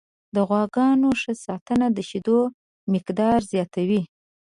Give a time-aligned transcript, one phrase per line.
[0.35, 2.39] د غواګانو ښه ساتنه د شیدو
[2.93, 4.01] مقدار زیاتوي.